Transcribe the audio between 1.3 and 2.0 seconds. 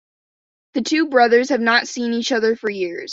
have not